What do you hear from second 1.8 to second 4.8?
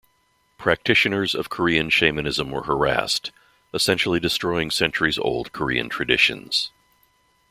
shamanism were harassed, essentially destroying